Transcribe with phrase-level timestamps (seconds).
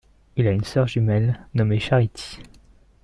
[0.35, 2.39] Il a une sœur jumelle nommée Charity.